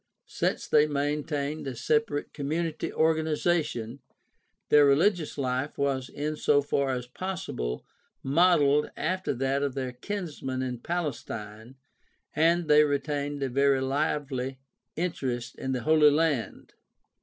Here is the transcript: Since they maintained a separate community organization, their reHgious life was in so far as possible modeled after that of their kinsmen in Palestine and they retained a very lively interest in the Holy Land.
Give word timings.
Since 0.25 0.65
they 0.67 0.87
maintained 0.87 1.67
a 1.67 1.75
separate 1.75 2.33
community 2.33 2.91
organization, 2.91 3.99
their 4.69 4.83
reHgious 4.87 5.37
life 5.37 5.77
was 5.77 6.09
in 6.09 6.35
so 6.37 6.59
far 6.63 6.89
as 6.89 7.05
possible 7.05 7.85
modeled 8.23 8.89
after 8.97 9.31
that 9.35 9.61
of 9.61 9.75
their 9.75 9.91
kinsmen 9.91 10.63
in 10.63 10.79
Palestine 10.79 11.75
and 12.35 12.67
they 12.67 12.83
retained 12.83 13.43
a 13.43 13.49
very 13.49 13.79
lively 13.79 14.57
interest 14.95 15.55
in 15.59 15.71
the 15.71 15.81
Holy 15.83 16.09
Land. 16.09 16.73